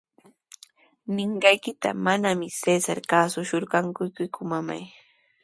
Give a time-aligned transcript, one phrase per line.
[1.15, 4.03] Ninqaykita manami Cesar kaasurqanku,
[4.51, 4.83] mamay.